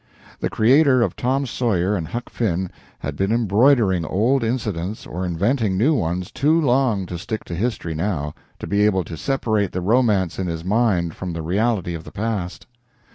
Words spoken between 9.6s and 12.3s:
the romance in his mind from the reality of the